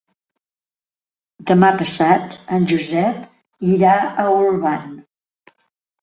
[1.49, 4.89] Demà passat en Josep irà a Olvan.